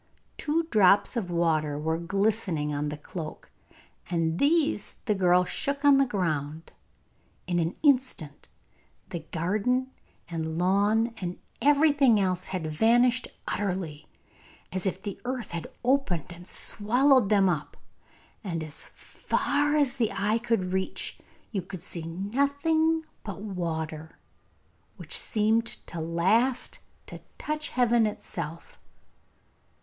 [0.35, 3.51] Two drops of water were glistening on the cloak,
[4.09, 6.71] and these the girl shook on the ground.
[7.45, 8.47] In an instant
[9.09, 9.91] the garden
[10.27, 14.07] and lawn and everything else had vanished utterly,
[14.71, 17.77] as if the earth had opened and swallowed them up,
[18.43, 21.19] and as far as the eye could reach
[21.51, 24.17] you could see nothing but water,
[24.97, 28.79] which seemed at last to touch heaven itself.